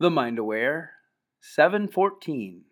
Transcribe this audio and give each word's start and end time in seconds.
The 0.00 0.10
Mind 0.10 0.38
Aware 0.38 0.92
714. 1.40 2.62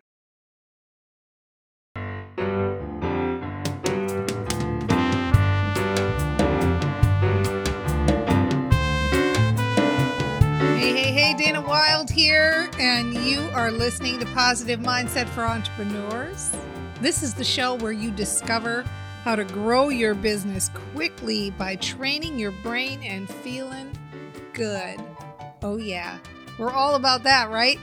Hey, 10.77 10.93
hey, 10.93 11.11
hey, 11.11 11.35
Dana 11.37 11.59
Wilde 11.59 12.09
here, 12.09 12.69
and 12.79 13.13
you 13.13 13.41
are 13.53 13.71
listening 13.71 14.19
to 14.19 14.25
Positive 14.27 14.79
Mindset 14.79 15.27
for 15.27 15.41
Entrepreneurs. 15.41 16.55
This 17.01 17.23
is 17.23 17.33
the 17.33 17.43
show 17.43 17.75
where 17.75 17.91
you 17.91 18.09
discover 18.11 18.83
how 19.25 19.35
to 19.35 19.43
grow 19.43 19.89
your 19.89 20.13
business 20.13 20.69
quickly 20.93 21.51
by 21.51 21.75
training 21.75 22.39
your 22.39 22.51
brain 22.63 23.03
and 23.03 23.29
feeling 23.29 23.91
good. 24.53 24.97
Oh, 25.61 25.75
yeah, 25.75 26.19
we're 26.57 26.71
all 26.71 26.95
about 26.95 27.23
that, 27.23 27.49
right? 27.49 27.79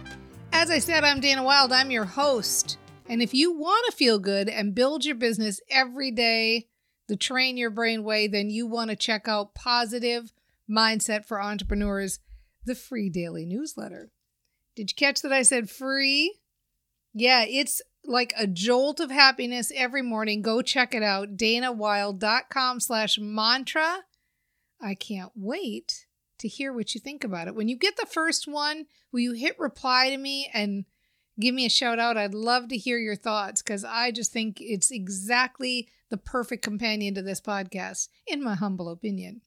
As 0.52 0.70
I 0.70 0.78
said, 0.78 1.04
I'm 1.04 1.20
Dana 1.20 1.42
Wilde, 1.42 1.72
I'm 1.72 1.90
your 1.90 2.04
host. 2.04 2.78
And 3.08 3.22
if 3.22 3.34
you 3.34 3.52
want 3.52 3.86
to 3.86 3.96
feel 3.96 4.18
good 4.18 4.48
and 4.48 4.74
build 4.74 5.04
your 5.04 5.14
business 5.14 5.60
every 5.70 6.10
day 6.10 6.68
the 7.06 7.16
train 7.16 7.56
your 7.56 7.70
brain 7.70 8.02
way, 8.02 8.26
then 8.26 8.50
you 8.50 8.66
want 8.66 8.90
to 8.90 8.96
check 8.96 9.28
out 9.28 9.54
Positive 9.54 10.32
Mindset 10.70 11.26
for 11.26 11.40
Entrepreneurs 11.40 12.18
the 12.64 12.74
free 12.74 13.10
daily 13.10 13.44
newsletter. 13.44 14.10
Did 14.74 14.90
you 14.90 14.94
catch 14.96 15.20
that 15.20 15.32
I 15.32 15.42
said 15.42 15.68
free? 15.68 16.38
Yeah, 17.12 17.44
it's 17.46 17.82
like 18.06 18.32
a 18.38 18.46
jolt 18.46 19.00
of 19.00 19.10
happiness 19.10 19.70
every 19.74 20.02
morning. 20.02 20.40
Go 20.40 20.62
check 20.62 20.94
it 20.94 21.02
out. 21.02 21.36
DanaWilde.com 21.36 22.80
slash 22.80 23.18
mantra. 23.18 23.98
I 24.80 24.94
can't 24.94 25.32
wait 25.36 26.06
to 26.38 26.48
hear 26.48 26.72
what 26.72 26.94
you 26.94 27.00
think 27.00 27.24
about 27.24 27.48
it. 27.48 27.54
When 27.54 27.68
you 27.68 27.76
get 27.76 27.96
the 27.96 28.06
first 28.06 28.46
one, 28.46 28.86
will 29.12 29.20
you 29.20 29.32
hit 29.32 29.58
reply 29.58 30.10
to 30.10 30.16
me 30.16 30.50
and 30.52 30.84
give 31.38 31.54
me 31.54 31.66
a 31.66 31.70
shout 31.70 31.98
out? 31.98 32.16
I'd 32.16 32.34
love 32.34 32.68
to 32.68 32.76
hear 32.76 32.98
your 32.98 33.16
thoughts 33.16 33.62
because 33.62 33.84
I 33.84 34.10
just 34.10 34.32
think 34.32 34.58
it's 34.60 34.90
exactly 34.90 35.88
the 36.10 36.16
perfect 36.16 36.62
companion 36.62 37.14
to 37.14 37.22
this 37.22 37.40
podcast, 37.40 38.08
in 38.26 38.42
my 38.42 38.54
humble 38.54 38.88
opinion. 38.88 39.42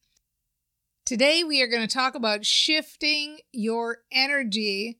Today, 1.05 1.43
we 1.43 1.61
are 1.61 1.67
going 1.67 1.87
to 1.87 1.93
talk 1.93 2.15
about 2.15 2.45
shifting 2.45 3.37
your 3.53 3.99
energy 4.11 4.99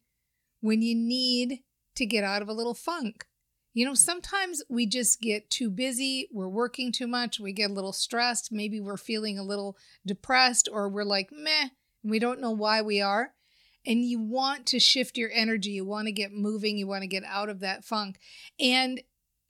when 0.62 0.82
you 0.82 0.96
need 0.96 1.60
to 1.96 2.06
get 2.06 2.24
out 2.24 2.42
of 2.42 2.48
a 2.48 2.54
little 2.54 2.74
funk. 2.74 3.27
You 3.78 3.86
know, 3.86 3.94
sometimes 3.94 4.64
we 4.70 4.88
just 4.88 5.22
get 5.22 5.52
too 5.52 5.70
busy, 5.70 6.28
we're 6.34 6.48
working 6.48 6.92
too 6.92 7.06
much, 7.06 7.40
we 7.40 7.54
get 7.54 7.70
a 7.70 7.74
little 7.74 7.94
stressed, 7.94 8.52
maybe 8.52 8.80
we're 8.82 8.98
feeling 8.98 9.38
a 9.38 9.44
little 9.44 9.78
depressed, 10.04 10.68
or 10.72 10.90
we're 10.90 11.04
like, 11.04 11.30
meh, 11.32 11.68
we 12.02 12.18
don't 12.18 12.42
know 12.42 12.50
why 12.50 12.82
we 12.82 13.02
are. 13.02 13.36
And 13.86 14.04
you 14.04 14.20
want 14.20 14.66
to 14.66 14.80
shift 14.80 15.16
your 15.16 15.30
energy, 15.32 15.70
you 15.70 15.86
want 15.86 16.08
to 16.08 16.12
get 16.12 16.32
moving, 16.32 16.80
you 16.80 16.88
want 16.88 17.04
to 17.04 17.08
get 17.08 17.24
out 17.24 17.50
of 17.50 17.60
that 17.60 17.86
funk. 17.86 18.18
And 18.60 19.00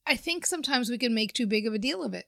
I 0.05 0.17
think 0.17 0.45
sometimes 0.45 0.89
we 0.89 0.97
can 0.97 1.13
make 1.13 1.31
too 1.31 1.47
big 1.47 1.65
of 1.65 1.73
a 1.73 1.79
deal 1.79 2.03
of 2.03 2.13
it. 2.13 2.25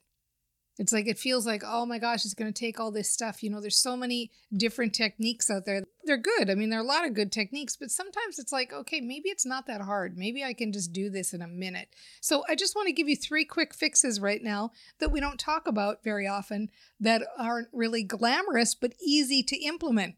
It's 0.80 0.94
like 0.94 1.08
it 1.08 1.20
feels 1.20 1.46
like, 1.46 1.62
oh 1.66 1.86
my 1.86 2.00
gosh, 2.00 2.24
it's 2.24 2.34
going 2.34 2.52
to 2.52 2.58
take 2.58 2.80
all 2.80 2.90
this 2.90 3.12
stuff. 3.12 3.44
You 3.44 3.50
know, 3.50 3.60
there's 3.60 3.78
so 3.78 3.98
many 3.98 4.32
different 4.56 4.94
techniques 4.94 5.52
out 5.52 5.66
there. 5.66 5.84
They're 6.06 6.16
good. 6.16 6.50
I 6.50 6.56
mean, 6.56 6.70
there 6.70 6.80
are 6.80 6.84
a 6.84 6.88
lot 6.88 7.06
of 7.06 7.14
good 7.14 7.34
techniques, 7.34 7.76
but 7.76 7.92
sometimes 7.92 8.40
it's 8.40 8.54
like, 8.54 8.72
okay, 8.72 9.02
maybe 9.02 9.28
it's 9.28 9.46
not 9.46 9.68
that 9.68 9.82
hard. 9.82 10.18
Maybe 10.18 10.42
I 10.42 10.54
can 10.54 10.72
just 10.72 10.94
do 10.94 11.10
this 11.10 11.34
in 11.34 11.42
a 11.42 11.50
minute. 11.50 11.90
So 12.22 12.46
I 12.48 12.56
just 12.56 12.78
want 12.78 12.88
to 12.88 12.94
give 12.94 13.10
you 13.10 13.18
three 13.18 13.44
quick 13.44 13.74
fixes 13.74 14.22
right 14.22 14.42
now 14.42 14.72
that 15.00 15.12
we 15.12 15.20
don't 15.20 15.38
talk 15.38 15.68
about 15.68 16.02
very 16.02 16.26
often 16.26 16.70
that 17.02 17.24
aren't 17.38 17.68
really 17.74 18.04
glamorous, 18.04 18.74
but 18.74 18.94
easy 19.06 19.44
to 19.44 19.58
implement. 19.58 20.16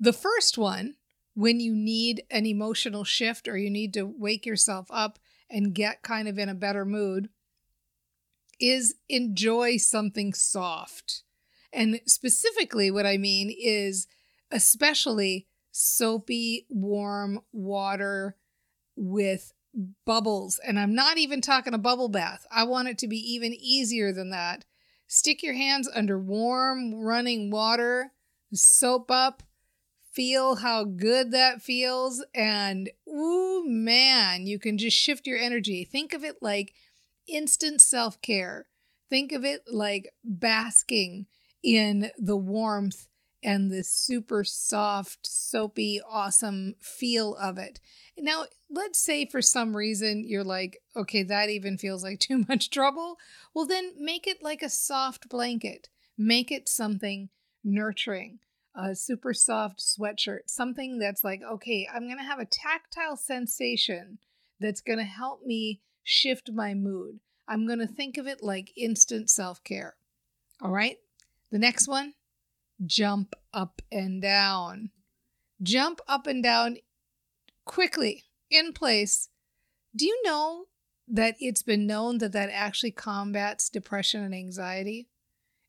The 0.00 0.12
first 0.12 0.58
one, 0.58 0.96
when 1.34 1.60
you 1.60 1.72
need 1.72 2.24
an 2.32 2.46
emotional 2.46 3.04
shift 3.04 3.46
or 3.46 3.56
you 3.56 3.70
need 3.70 3.94
to 3.94 4.02
wake 4.02 4.44
yourself 4.44 4.88
up 4.90 5.20
and 5.48 5.72
get 5.72 6.02
kind 6.02 6.26
of 6.26 6.36
in 6.36 6.48
a 6.48 6.54
better 6.54 6.84
mood, 6.84 7.28
is 8.60 8.94
enjoy 9.08 9.76
something 9.76 10.32
soft. 10.32 11.22
And 11.72 12.00
specifically, 12.06 12.90
what 12.90 13.06
I 13.06 13.16
mean 13.16 13.54
is 13.56 14.06
especially 14.50 15.46
soapy, 15.70 16.66
warm 16.68 17.40
water 17.52 18.36
with 18.96 19.52
bubbles. 20.04 20.60
And 20.66 20.78
I'm 20.78 20.94
not 20.94 21.18
even 21.18 21.40
talking 21.40 21.74
a 21.74 21.78
bubble 21.78 22.08
bath. 22.08 22.46
I 22.50 22.64
want 22.64 22.88
it 22.88 22.98
to 22.98 23.08
be 23.08 23.16
even 23.16 23.54
easier 23.54 24.12
than 24.12 24.30
that. 24.30 24.64
Stick 25.06 25.42
your 25.42 25.54
hands 25.54 25.88
under 25.94 26.18
warm 26.18 26.94
running 26.94 27.50
water, 27.50 28.12
soap 28.52 29.10
up, 29.10 29.42
feel 30.12 30.56
how 30.56 30.84
good 30.84 31.32
that 31.32 31.62
feels. 31.62 32.24
And 32.34 32.90
ooh, 33.08 33.64
man, 33.66 34.46
you 34.46 34.58
can 34.58 34.78
just 34.78 34.96
shift 34.96 35.26
your 35.26 35.38
energy. 35.38 35.84
Think 35.84 36.12
of 36.12 36.24
it 36.24 36.36
like 36.42 36.74
instant 37.28 37.80
self 37.80 38.20
care. 38.20 38.66
Think 39.10 39.32
of 39.32 39.44
it 39.44 39.62
like 39.70 40.12
basking 40.24 41.26
in 41.62 42.10
the 42.18 42.36
warmth 42.36 43.08
and 43.42 43.70
the 43.70 43.82
super 43.82 44.44
soft, 44.44 45.26
soapy, 45.26 46.00
awesome 46.08 46.74
feel 46.80 47.34
of 47.36 47.58
it. 47.58 47.80
Now, 48.16 48.44
let's 48.70 48.98
say 48.98 49.26
for 49.26 49.42
some 49.42 49.76
reason 49.76 50.24
you're 50.26 50.44
like, 50.44 50.78
okay, 50.94 51.22
that 51.24 51.50
even 51.50 51.76
feels 51.76 52.02
like 52.02 52.20
too 52.20 52.44
much 52.48 52.70
trouble. 52.70 53.16
Well, 53.54 53.66
then 53.66 53.92
make 53.98 54.26
it 54.26 54.42
like 54.42 54.62
a 54.62 54.68
soft 54.68 55.28
blanket, 55.28 55.88
make 56.16 56.52
it 56.52 56.68
something 56.68 57.30
nurturing. 57.64 58.38
A 58.74 58.94
super 58.94 59.34
soft 59.34 59.80
sweatshirt, 59.80 60.42
something 60.46 60.98
that's 60.98 61.22
like, 61.22 61.42
okay, 61.42 61.86
I'm 61.92 62.06
going 62.06 62.16
to 62.16 62.24
have 62.24 62.38
a 62.38 62.46
tactile 62.46 63.18
sensation 63.18 64.18
that's 64.60 64.80
going 64.80 64.98
to 64.98 65.04
help 65.04 65.44
me 65.44 65.82
shift 66.02 66.50
my 66.52 66.74
mood. 66.74 67.20
I'm 67.48 67.66
going 67.66 67.78
to 67.78 67.86
think 67.86 68.16
of 68.16 68.26
it 68.26 68.42
like 68.42 68.72
instant 68.76 69.30
self 69.30 69.62
care. 69.64 69.96
All 70.60 70.70
right. 70.70 70.98
The 71.50 71.58
next 71.58 71.88
one 71.88 72.14
jump 72.84 73.34
up 73.52 73.82
and 73.90 74.22
down. 74.22 74.90
Jump 75.62 76.00
up 76.08 76.26
and 76.26 76.42
down 76.42 76.78
quickly 77.64 78.24
in 78.50 78.72
place. 78.72 79.28
Do 79.94 80.06
you 80.06 80.20
know 80.24 80.66
that 81.08 81.36
it's 81.38 81.62
been 81.62 81.86
known 81.86 82.18
that 82.18 82.32
that 82.32 82.50
actually 82.52 82.92
combats 82.92 83.68
depression 83.68 84.22
and 84.22 84.34
anxiety? 84.34 85.08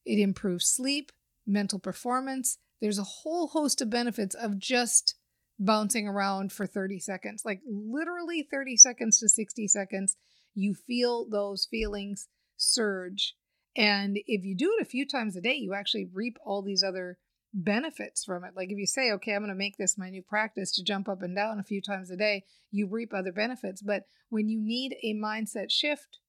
It 0.05 0.19
improves 0.19 0.65
sleep, 0.65 1.11
mental 1.45 1.79
performance. 1.79 2.57
There's 2.81 2.99
a 2.99 3.03
whole 3.03 3.47
host 3.47 3.81
of 3.81 3.89
benefits 3.89 4.35
of 4.35 4.59
just 4.59 5.15
bouncing 5.59 6.07
around 6.07 6.51
for 6.51 6.65
30 6.65 6.99
seconds, 6.99 7.43
like 7.45 7.61
literally 7.65 8.47
30 8.49 8.77
seconds 8.77 9.19
to 9.19 9.29
60 9.29 9.67
seconds. 9.67 10.17
You 10.55 10.73
feel 10.73 11.27
those 11.29 11.67
feelings 11.69 12.27
surge. 12.57 13.35
And 13.75 14.19
if 14.27 14.45
you 14.45 14.55
do 14.55 14.75
it 14.77 14.81
a 14.81 14.89
few 14.89 15.07
times 15.07 15.35
a 15.35 15.41
day, 15.41 15.55
you 15.55 15.73
actually 15.73 16.07
reap 16.11 16.37
all 16.45 16.61
these 16.61 16.83
other 16.83 17.17
benefits 17.53 18.23
from 18.23 18.43
it. 18.43 18.53
Like 18.55 18.71
if 18.71 18.77
you 18.77 18.87
say, 18.87 19.11
okay, 19.11 19.33
I'm 19.33 19.41
going 19.41 19.49
to 19.49 19.55
make 19.55 19.77
this 19.77 19.97
my 19.97 20.09
new 20.09 20.21
practice 20.21 20.71
to 20.73 20.83
jump 20.83 21.07
up 21.07 21.21
and 21.21 21.35
down 21.35 21.59
a 21.59 21.63
few 21.63 21.81
times 21.81 22.09
a 22.11 22.17
day, 22.17 22.43
you 22.71 22.87
reap 22.87 23.13
other 23.13 23.31
benefits. 23.31 23.81
But 23.81 24.03
when 24.29 24.49
you 24.49 24.59
need 24.59 24.95
a 25.03 25.13
mindset 25.13 25.69
shift, 25.69 26.19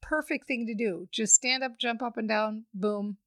perfect 0.00 0.46
thing 0.46 0.66
to 0.66 0.74
do. 0.74 1.08
Just 1.12 1.34
stand 1.34 1.62
up, 1.62 1.78
jump 1.78 2.02
up 2.02 2.16
and 2.16 2.28
down, 2.28 2.64
boom, 2.74 3.18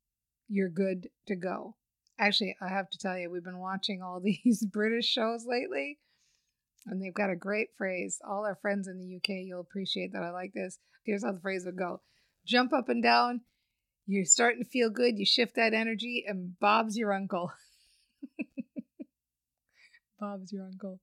you're 0.48 0.70
good 0.70 1.10
to 1.28 1.36
go. 1.36 1.76
Actually, 2.20 2.56
I 2.62 2.70
have 2.70 2.90
to 2.92 2.98
tell 2.98 3.18
you, 3.18 3.30
we've 3.30 3.44
been 3.44 3.60
watching 3.60 4.02
all 4.02 4.20
these 4.24 4.66
British 4.66 5.06
shows 5.06 5.46
lately, 5.48 6.00
and 6.86 7.02
they've 7.02 7.14
got 7.14 7.30
a 7.30 7.36
great 7.36 7.70
phrase. 7.78 8.20
All 8.28 8.46
our 8.46 8.58
friends 8.62 8.88
in 8.88 8.98
the 8.98 9.16
UK, 9.18 9.44
you'll 9.46 9.62
appreciate 9.62 10.14
that 10.14 10.24
I 10.24 10.32
like 10.32 10.54
this. 10.54 10.80
Here's 11.04 11.24
how 11.24 11.32
the 11.32 11.40
phrase 11.40 11.66
would 11.66 11.78
go 11.78 12.02
jump 12.46 12.74
up 12.74 12.90
and 12.90 13.02
down. 13.02 13.42
You're 14.06 14.26
starting 14.26 14.64
to 14.64 14.70
feel 14.70 14.90
good. 14.90 15.18
You 15.18 15.26
shift 15.26 15.56
that 15.56 15.74
energy, 15.74 16.26
and 16.28 16.60
Bob's 16.60 16.98
your 16.98 17.14
uncle. 17.14 17.52
Bob's 20.20 20.52
your 20.52 20.66
uncle. 20.66 21.00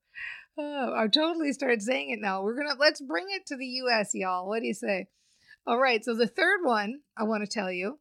Oh, 0.58 0.92
I 0.94 1.06
totally 1.08 1.52
started 1.52 1.80
saying 1.82 2.10
it 2.10 2.20
now. 2.20 2.42
We're 2.42 2.56
gonna 2.56 2.78
let's 2.78 3.00
bring 3.00 3.26
it 3.30 3.46
to 3.46 3.56
the 3.56 3.66
US, 3.66 4.10
y'all. 4.12 4.46
What 4.46 4.60
do 4.60 4.66
you 4.66 4.74
say? 4.74 5.06
All 5.66 5.78
right, 5.78 6.04
so 6.04 6.14
the 6.14 6.26
third 6.26 6.60
one 6.62 7.00
I 7.16 7.22
want 7.22 7.42
to 7.42 7.50
tell 7.50 7.70
you 7.70 7.99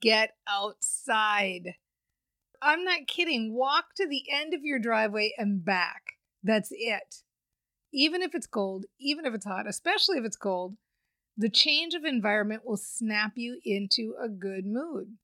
get 0.00 0.34
outside. 0.48 1.74
I'm 2.62 2.84
not 2.84 3.06
kidding. 3.06 3.54
Walk 3.54 3.94
to 3.96 4.06
the 4.06 4.24
end 4.30 4.54
of 4.54 4.62
your 4.62 4.78
driveway 4.78 5.32
and 5.38 5.64
back. 5.64 6.02
That's 6.42 6.68
it. 6.72 7.22
Even 7.92 8.22
if 8.22 8.34
it's 8.34 8.46
cold, 8.46 8.86
even 9.00 9.26
if 9.26 9.34
it's 9.34 9.46
hot, 9.46 9.66
especially 9.66 10.18
if 10.18 10.24
it's 10.24 10.36
cold, 10.36 10.76
the 11.36 11.48
change 11.48 11.94
of 11.94 12.04
environment 12.04 12.62
will 12.64 12.76
snap 12.76 13.32
you 13.34 13.60
into 13.64 14.14
a 14.22 14.28
good 14.28 14.66
mood. 14.66 15.16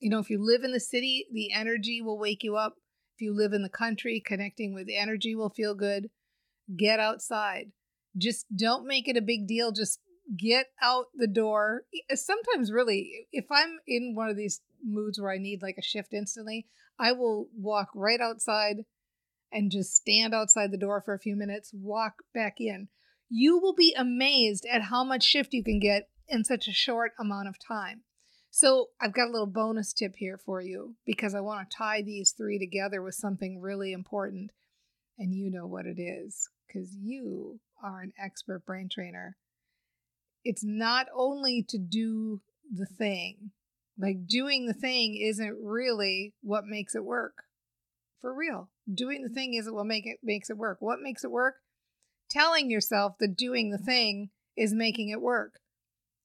You 0.00 0.10
know, 0.10 0.18
if 0.18 0.30
you 0.30 0.44
live 0.44 0.64
in 0.64 0.72
the 0.72 0.80
city, 0.80 1.26
the 1.32 1.52
energy 1.52 2.02
will 2.02 2.18
wake 2.18 2.42
you 2.42 2.56
up. 2.56 2.74
If 3.16 3.22
you 3.22 3.34
live 3.34 3.52
in 3.52 3.62
the 3.62 3.68
country, 3.68 4.20
connecting 4.24 4.74
with 4.74 4.88
energy 4.90 5.36
will 5.36 5.50
feel 5.50 5.74
good. 5.74 6.10
Get 6.76 6.98
outside. 6.98 7.70
Just 8.16 8.46
don't 8.54 8.86
make 8.86 9.06
it 9.06 9.16
a 9.16 9.22
big 9.22 9.46
deal. 9.46 9.70
Just 9.70 10.00
get 10.36 10.66
out 10.80 11.06
the 11.14 11.26
door. 11.26 11.84
Uh, 12.10 12.16
sometimes, 12.16 12.72
really, 12.72 13.26
if 13.32 13.46
I'm 13.50 13.78
in 13.86 14.14
one 14.14 14.28
of 14.28 14.36
these 14.36 14.60
moods 14.84 15.20
where 15.20 15.32
I 15.32 15.38
need 15.38 15.62
like 15.62 15.76
a 15.78 15.82
shift 15.82 16.12
instantly, 16.12 16.66
I 16.98 17.12
will 17.12 17.48
walk 17.56 17.88
right 17.94 18.20
outside, 18.20 18.84
and 19.50 19.70
just 19.70 19.94
stand 19.94 20.34
outside 20.34 20.70
the 20.70 20.78
door 20.78 21.00
for 21.00 21.14
a 21.14 21.18
few 21.18 21.36
minutes, 21.36 21.72
walk 21.74 22.22
back 22.34 22.54
in. 22.58 22.88
You 23.28 23.58
will 23.58 23.74
be 23.74 23.94
amazed 23.96 24.66
at 24.70 24.82
how 24.82 25.04
much 25.04 25.22
shift 25.22 25.52
you 25.52 25.62
can 25.62 25.78
get 25.78 26.08
in 26.28 26.44
such 26.44 26.68
a 26.68 26.72
short 26.72 27.12
amount 27.18 27.48
of 27.48 27.56
time. 27.58 28.02
So, 28.50 28.88
I've 29.00 29.14
got 29.14 29.28
a 29.28 29.32
little 29.32 29.46
bonus 29.46 29.92
tip 29.94 30.16
here 30.16 30.36
for 30.36 30.60
you 30.60 30.96
because 31.06 31.34
I 31.34 31.40
want 31.40 31.70
to 31.70 31.76
tie 31.76 32.02
these 32.02 32.32
three 32.32 32.58
together 32.58 33.00
with 33.00 33.14
something 33.14 33.60
really 33.60 33.92
important. 33.92 34.50
And 35.18 35.34
you 35.34 35.50
know 35.50 35.66
what 35.66 35.86
it 35.86 36.00
is 36.00 36.48
because 36.66 36.94
you 36.94 37.60
are 37.82 38.00
an 38.00 38.12
expert 38.22 38.64
brain 38.66 38.88
trainer. 38.92 39.36
It's 40.44 40.64
not 40.64 41.06
only 41.14 41.62
to 41.68 41.78
do 41.78 42.40
the 42.70 42.86
thing, 42.86 43.50
like 43.98 44.26
doing 44.26 44.66
the 44.66 44.74
thing 44.74 45.16
isn't 45.16 45.56
really 45.62 46.34
what 46.42 46.64
makes 46.66 46.94
it 46.94 47.04
work. 47.04 47.44
For 48.20 48.32
real. 48.32 48.70
Doing 48.92 49.22
the 49.22 49.28
thing 49.28 49.54
isn't 49.54 49.74
what 49.74 49.86
make 49.86 50.06
it 50.06 50.18
makes 50.22 50.48
it 50.48 50.56
work. 50.56 50.78
What 50.80 51.00
makes 51.00 51.24
it 51.24 51.30
work? 51.30 51.56
Telling 52.30 52.70
yourself 52.70 53.18
that 53.18 53.36
doing 53.36 53.70
the 53.70 53.78
thing 53.78 54.30
is 54.56 54.72
making 54.72 55.08
it 55.08 55.20
work. 55.20 55.60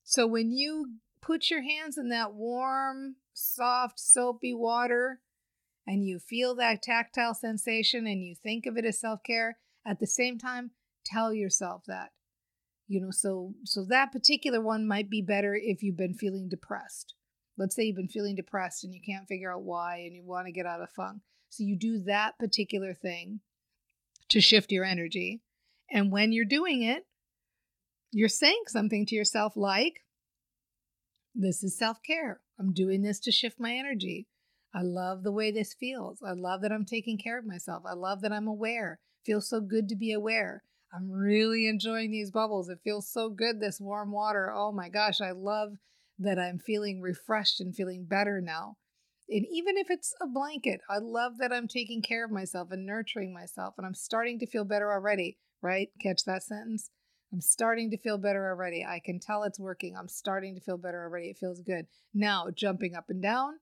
So 0.04 0.26
when 0.26 0.50
you 0.52 0.94
put 1.20 1.50
your 1.50 1.62
hands 1.62 1.98
in 1.98 2.08
that 2.08 2.32
warm, 2.32 3.16
soft, 3.34 4.00
soapy 4.00 4.54
water 4.54 5.20
and 5.86 6.04
you 6.04 6.18
feel 6.18 6.54
that 6.56 6.82
tactile 6.82 7.34
sensation 7.34 8.06
and 8.06 8.24
you 8.24 8.34
think 8.34 8.64
of 8.66 8.76
it 8.76 8.84
as 8.84 9.00
self-care, 9.00 9.58
at 9.84 10.00
the 10.00 10.06
same 10.06 10.38
time, 10.38 10.70
tell 11.04 11.32
yourself 11.32 11.82
that. 11.86 12.10
You 12.88 13.02
know, 13.02 13.10
so 13.10 13.54
so 13.64 13.84
that 13.84 14.12
particular 14.12 14.60
one 14.60 14.88
might 14.88 15.10
be 15.10 15.22
better 15.22 15.54
if 15.54 15.82
you've 15.82 15.96
been 15.96 16.14
feeling 16.14 16.48
depressed. 16.48 17.14
Let's 17.58 17.76
say 17.76 17.84
you've 17.84 17.96
been 17.96 18.08
feeling 18.08 18.34
depressed 18.34 18.82
and 18.82 18.94
you 18.94 19.00
can't 19.04 19.28
figure 19.28 19.52
out 19.52 19.62
why 19.62 19.98
and 19.98 20.14
you 20.14 20.22
want 20.24 20.46
to 20.46 20.52
get 20.52 20.64
out 20.64 20.80
of 20.80 20.90
funk. 20.90 21.20
So 21.50 21.64
you 21.64 21.76
do 21.76 21.98
that 22.04 22.38
particular 22.38 22.94
thing 22.94 23.40
to 24.30 24.40
shift 24.40 24.72
your 24.72 24.84
energy. 24.84 25.42
And 25.90 26.12
when 26.12 26.32
you're 26.32 26.44
doing 26.44 26.82
it, 26.82 27.06
you're 28.12 28.28
saying 28.28 28.62
something 28.68 29.06
to 29.06 29.14
yourself 29.14 29.54
like, 29.56 30.04
This 31.34 31.62
is 31.62 31.76
self 31.76 32.02
care. 32.02 32.40
I'm 32.58 32.72
doing 32.72 33.02
this 33.02 33.20
to 33.20 33.32
shift 33.32 33.60
my 33.60 33.74
energy. 33.74 34.26
I 34.74 34.82
love 34.82 35.22
the 35.22 35.32
way 35.32 35.50
this 35.50 35.74
feels. 35.74 36.22
I 36.22 36.32
love 36.32 36.60
that 36.62 36.72
I'm 36.72 36.84
taking 36.84 37.18
care 37.18 37.38
of 37.38 37.46
myself. 37.46 37.84
I 37.86 37.94
love 37.94 38.20
that 38.22 38.32
I'm 38.32 38.46
aware. 38.46 38.98
feels 39.24 39.48
so 39.48 39.60
good 39.60 39.88
to 39.88 39.96
be 39.96 40.12
aware. 40.12 40.62
I'm 40.92 41.10
really 41.10 41.68
enjoying 41.68 42.10
these 42.10 42.30
bubbles. 42.30 42.68
It 42.68 42.80
feels 42.82 43.08
so 43.08 43.28
good, 43.28 43.60
this 43.60 43.80
warm 43.80 44.10
water. 44.10 44.50
Oh 44.54 44.72
my 44.72 44.88
gosh, 44.88 45.20
I 45.20 45.32
love 45.32 45.74
that 46.18 46.38
I'm 46.38 46.58
feeling 46.58 47.00
refreshed 47.00 47.60
and 47.60 47.74
feeling 47.74 48.04
better 48.04 48.40
now. 48.40 48.76
And 49.28 49.44
even 49.50 49.76
if 49.76 49.90
it's 49.90 50.14
a 50.22 50.26
blanket, 50.26 50.80
I 50.88 50.98
love 50.98 51.34
that 51.38 51.52
I'm 51.52 51.68
taking 51.68 52.00
care 52.00 52.24
of 52.24 52.30
myself 52.30 52.70
and 52.70 52.86
nurturing 52.86 53.34
myself. 53.34 53.74
And 53.76 53.86
I'm 53.86 53.94
starting 53.94 54.38
to 54.38 54.46
feel 54.46 54.64
better 54.64 54.90
already, 54.90 55.36
right? 55.60 55.90
Catch 56.00 56.24
that 56.24 56.42
sentence? 56.42 56.90
I'm 57.30 57.42
starting 57.42 57.90
to 57.90 57.98
feel 57.98 58.16
better 58.16 58.48
already. 58.48 58.86
I 58.88 59.02
can 59.04 59.20
tell 59.20 59.42
it's 59.42 59.60
working. 59.60 59.94
I'm 59.94 60.08
starting 60.08 60.54
to 60.54 60.62
feel 60.62 60.78
better 60.78 61.02
already. 61.02 61.28
It 61.28 61.36
feels 61.36 61.60
good. 61.60 61.86
Now, 62.14 62.46
jumping 62.54 62.94
up 62.94 63.10
and 63.10 63.22
down 63.22 63.58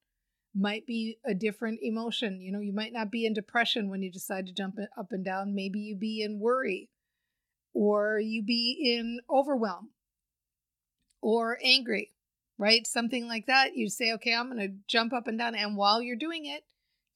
might 0.55 0.87
be 0.87 1.19
a 1.26 1.34
different 1.34 1.81
emotion. 1.82 2.40
You 2.40 2.52
know, 2.52 2.61
you 2.61 2.72
might 2.72 2.93
not 2.93 3.11
be 3.11 3.26
in 3.26 3.34
depression 3.34 3.90
when 3.90 4.02
you 4.02 4.12
decide 4.12 4.46
to 4.46 4.55
jump 4.55 4.79
up 4.96 5.08
and 5.11 5.25
down. 5.25 5.52
Maybe 5.52 5.81
you 5.81 5.96
be 5.96 6.22
in 6.22 6.38
worry 6.38 6.90
or 7.76 8.19
you 8.19 8.43
be 8.43 8.94
in 8.96 9.20
overwhelm 9.31 9.90
or 11.20 11.58
angry 11.62 12.12
right? 12.58 12.87
Something 12.87 13.28
like 13.28 13.46
that. 13.46 13.76
You 13.76 13.88
say, 13.88 14.12
okay, 14.14 14.34
I'm 14.34 14.50
going 14.50 14.67
to 14.67 14.75
jump 14.88 15.12
up 15.12 15.26
and 15.26 15.38
down. 15.38 15.55
And 15.55 15.76
while 15.76 16.02
you're 16.02 16.17
doing 16.17 16.46
it, 16.46 16.64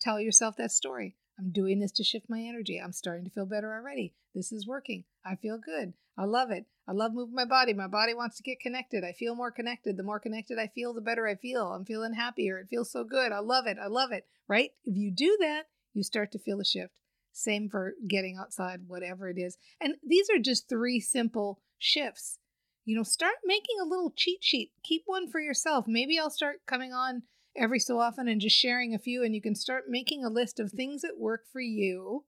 tell 0.01 0.21
yourself 0.21 0.57
that 0.57 0.73
story. 0.73 1.17
I'm 1.39 1.51
doing 1.51 1.81
this 1.81 1.93
to 1.93 2.05
shift 2.05 2.27
my 2.29 2.41
energy. 2.41 2.79
I'm 2.79 2.93
starting 2.93 3.25
to 3.25 3.31
feel 3.31 3.47
better 3.47 3.73
already. 3.73 4.15
This 4.35 4.53
is 4.53 4.67
working. 4.67 5.05
I 5.25 5.37
feel 5.37 5.59
good. 5.59 5.95
I 6.19 6.25
love 6.25 6.51
it. 6.51 6.67
I 6.87 6.93
love 6.93 7.15
moving 7.15 7.35
my 7.35 7.47
body. 7.47 7.73
My 7.73 7.87
body 7.87 8.13
wants 8.13 8.37
to 8.37 8.43
get 8.43 8.61
connected. 8.61 9.05
I 9.05 9.13
feel 9.13 9.35
more 9.35 9.51
connected. 9.51 9.97
The 9.97 10.03
more 10.03 10.21
connected 10.21 10.59
I 10.59 10.67
feel, 10.67 10.93
the 10.93 11.01
better 11.01 11.27
I 11.27 11.37
feel. 11.37 11.69
I'm 11.69 11.85
feeling 11.85 12.15
happier. 12.15 12.59
It 12.59 12.69
feels 12.69 12.91
so 12.91 13.05
good. 13.05 13.33
I 13.33 13.39
love 13.39 13.67
it. 13.67 13.79
I 13.83 13.87
love 13.87 14.13
it. 14.13 14.27
Right? 14.49 14.73
If 14.85 14.97
you 14.97 15.11
do 15.11 15.39
that, 15.41 15.65
you 15.95 16.03
start 16.03 16.33
to 16.33 16.39
feel 16.39 16.61
a 16.61 16.65
shift. 16.65 17.01
Same 17.33 17.69
for 17.69 17.95
getting 18.07 18.37
outside, 18.37 18.81
whatever 18.87 19.29
it 19.29 19.39
is. 19.39 19.57
And 19.81 19.95
these 20.07 20.29
are 20.31 20.39
just 20.39 20.69
three 20.69 21.01
simple 21.01 21.61
shifts 21.79 22.39
you 22.85 22.97
know, 22.97 23.03
start 23.03 23.37
making 23.45 23.77
a 23.81 23.87
little 23.87 24.13
cheat 24.17 24.43
sheet. 24.43 24.73
Keep 24.83 25.03
one 25.07 25.31
for 25.31 25.41
yourself. 25.41 25.85
Maybe 25.87 26.19
I'll 26.19 26.31
start 26.31 26.67
coming 26.67 26.93
on 26.93 27.23
every 27.57 27.79
so 27.79 28.01
often 28.01 28.27
and 28.29 28.41
just 28.41 28.57
sharing 28.57 28.95
a 28.95 28.99
few, 28.99 29.23
and 29.23 29.35
you 29.35 29.41
can 29.41 29.55
start 29.55 29.85
making 29.89 30.25
a 30.25 30.29
list 30.29 30.59
of 30.59 30.73
things 30.73 31.03
that 31.03 31.19
work 31.19 31.45
for 31.53 31.61
you 31.61 32.25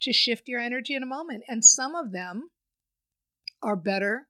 to 0.00 0.12
shift 0.12 0.48
your 0.48 0.60
energy 0.60 0.94
in 0.94 1.02
a 1.02 1.06
moment. 1.06 1.44
And 1.48 1.64
some 1.64 1.94
of 1.94 2.12
them 2.12 2.50
are 3.62 3.76
better 3.76 4.28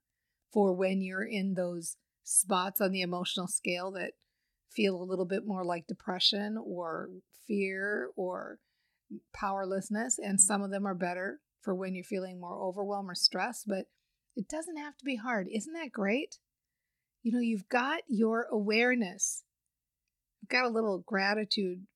for 0.52 0.73
when 0.73 1.00
you're 1.00 1.25
in 1.25 1.55
those 1.55 1.96
spots 2.25 2.81
on 2.81 2.90
the 2.90 3.02
emotional 3.02 3.46
scale 3.46 3.90
that 3.93 4.12
feel 4.70 5.00
a 5.00 5.05
little 5.05 5.25
bit 5.25 5.46
more 5.46 5.64
like 5.64 5.87
depression 5.87 6.58
or 6.62 7.08
fear 7.46 8.11
or 8.17 8.58
powerlessness. 9.34 10.19
And 10.19 10.38
mm-hmm. 10.38 10.46
some 10.46 10.62
of 10.62 10.70
them 10.70 10.87
are 10.87 10.94
better 10.94 11.40
for 11.62 11.75
when 11.75 11.94
you're 11.94 12.05
feeling 12.05 12.40
more 12.40 12.60
overwhelmed 12.62 13.10
or 13.10 13.14
stress. 13.14 13.64
But 13.66 13.87
it 14.37 14.49
doesn't 14.49 14.76
have 14.76 14.96
to 14.99 15.05
be 15.05 15.16
hard. 15.16 15.49
Isn't 15.52 15.75
that 15.75 15.93
great? 15.93 16.38
You 17.22 17.32
know, 17.32 17.40
you've 17.40 17.69
got 17.69 18.02
your 18.08 18.46
awareness. 18.50 19.44
I've 20.43 20.49
got 20.49 20.64
a 20.64 20.72
little 20.72 20.99
gratitude 20.99 21.87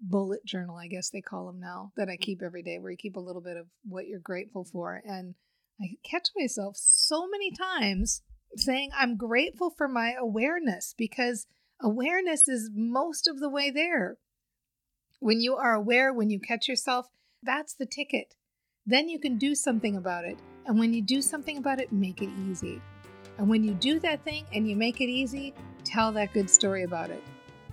bullet 0.00 0.44
journal, 0.44 0.76
I 0.76 0.88
guess 0.88 1.10
they 1.10 1.20
call 1.20 1.46
them 1.46 1.60
now, 1.60 1.92
that 1.96 2.08
I 2.08 2.12
mm-hmm. 2.12 2.22
keep 2.22 2.42
every 2.42 2.62
day, 2.62 2.78
where 2.78 2.90
you 2.90 2.96
keep 2.96 3.16
a 3.16 3.20
little 3.20 3.40
bit 3.40 3.56
of 3.56 3.66
what 3.84 4.06
you're 4.06 4.20
grateful 4.20 4.64
for. 4.64 5.02
And 5.04 5.34
I 5.80 5.96
catch 6.08 6.28
myself 6.36 6.76
so 6.76 7.26
many 7.28 7.50
times 7.50 8.22
saying, 8.56 8.90
I'm 8.96 9.16
grateful 9.16 9.70
for 9.70 9.88
my 9.88 10.14
awareness 10.18 10.94
because 10.96 11.46
awareness 11.80 12.48
is 12.48 12.70
most 12.72 13.26
of 13.26 13.40
the 13.40 13.50
way 13.50 13.70
there. 13.70 14.18
When 15.24 15.40
you 15.40 15.56
are 15.56 15.72
aware, 15.72 16.12
when 16.12 16.28
you 16.28 16.38
catch 16.38 16.68
yourself, 16.68 17.08
that's 17.42 17.72
the 17.72 17.86
ticket. 17.86 18.34
Then 18.84 19.08
you 19.08 19.18
can 19.18 19.38
do 19.38 19.54
something 19.54 19.96
about 19.96 20.26
it. 20.26 20.36
And 20.66 20.78
when 20.78 20.92
you 20.92 21.00
do 21.00 21.22
something 21.22 21.56
about 21.56 21.80
it, 21.80 21.90
make 21.90 22.20
it 22.20 22.28
easy. 22.46 22.82
And 23.38 23.48
when 23.48 23.64
you 23.64 23.72
do 23.72 23.98
that 24.00 24.22
thing 24.22 24.44
and 24.52 24.68
you 24.68 24.76
make 24.76 25.00
it 25.00 25.08
easy, 25.08 25.54
tell 25.82 26.12
that 26.12 26.34
good 26.34 26.50
story 26.50 26.82
about 26.82 27.08
it. 27.08 27.24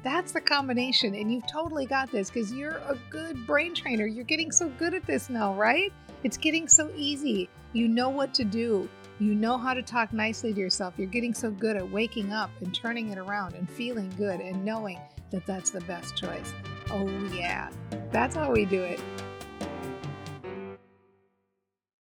That's 0.02 0.32
the 0.32 0.40
combination. 0.40 1.14
And 1.14 1.30
you've 1.30 1.46
totally 1.46 1.86
got 1.86 2.10
this 2.10 2.30
because 2.30 2.54
you're 2.54 2.78
a 2.88 2.98
good 3.10 3.46
brain 3.46 3.76
trainer. 3.76 4.06
You're 4.06 4.24
getting 4.24 4.54
so 4.54 4.70
good 4.70 4.94
at 4.94 5.06
this 5.06 5.30
now, 5.30 5.54
right? 5.54 5.92
It's 6.24 6.38
getting 6.38 6.70
so 6.70 6.90
easy. 6.96 7.50
You 7.74 7.90
know 7.90 8.08
what 8.08 8.34
to 8.36 8.46
do. 8.46 8.88
You 9.20 9.36
know 9.36 9.58
how 9.58 9.74
to 9.74 9.82
talk 9.82 10.14
nicely 10.14 10.54
to 10.54 10.60
yourself. 10.62 10.94
You're 10.96 11.08
getting 11.08 11.34
so 11.34 11.52
good 11.52 11.76
at 11.76 11.92
waking 11.92 12.32
up 12.32 12.50
and 12.62 12.74
turning 12.74 13.10
it 13.10 13.18
around 13.18 13.56
and 13.56 13.70
feeling 13.70 14.10
good 14.18 14.40
and 14.40 14.64
knowing 14.64 15.02
that 15.32 15.46
that's 15.46 15.72
the 15.72 15.82
best 15.82 16.16
choice. 16.16 16.54
Oh, 16.94 17.08
yeah. 17.34 17.70
That's 18.12 18.36
how 18.36 18.52
we 18.52 18.66
do 18.66 18.82
it. 18.82 19.00